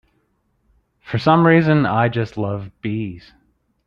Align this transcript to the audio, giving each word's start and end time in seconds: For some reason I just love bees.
For 1.01 1.19
some 1.19 1.45
reason 1.45 1.85
I 1.85 2.09
just 2.09 2.35
love 2.35 2.71
bees. 2.81 3.33